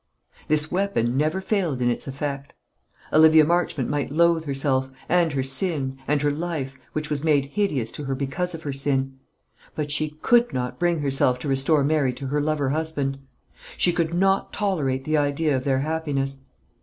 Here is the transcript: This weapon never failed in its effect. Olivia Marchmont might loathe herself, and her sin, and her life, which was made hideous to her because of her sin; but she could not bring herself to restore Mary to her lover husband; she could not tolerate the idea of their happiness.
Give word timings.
This 0.47 0.71
weapon 0.71 1.15
never 1.15 1.41
failed 1.41 1.79
in 1.79 1.87
its 1.91 2.07
effect. 2.07 2.55
Olivia 3.13 3.45
Marchmont 3.45 3.87
might 3.87 4.11
loathe 4.11 4.45
herself, 4.45 4.89
and 5.07 5.31
her 5.33 5.43
sin, 5.43 5.99
and 6.07 6.23
her 6.23 6.31
life, 6.31 6.73
which 6.93 7.11
was 7.11 7.23
made 7.23 7.51
hideous 7.53 7.91
to 7.91 8.05
her 8.05 8.15
because 8.15 8.55
of 8.55 8.63
her 8.63 8.73
sin; 8.73 9.19
but 9.75 9.91
she 9.91 10.09
could 10.23 10.53
not 10.55 10.79
bring 10.79 11.01
herself 11.01 11.37
to 11.37 11.47
restore 11.47 11.83
Mary 11.83 12.13
to 12.13 12.25
her 12.25 12.41
lover 12.41 12.69
husband; 12.71 13.19
she 13.77 13.93
could 13.93 14.11
not 14.11 14.51
tolerate 14.51 15.03
the 15.03 15.17
idea 15.17 15.55
of 15.55 15.65
their 15.65 15.81
happiness. 15.81 16.37